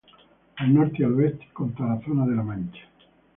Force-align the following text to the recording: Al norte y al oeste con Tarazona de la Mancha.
Al 0.55 0.73
norte 0.73 0.95
y 0.97 1.03
al 1.03 1.13
oeste 1.13 1.49
con 1.53 1.75
Tarazona 1.75 2.25
de 2.25 2.35
la 2.35 2.41
Mancha. 2.41 2.81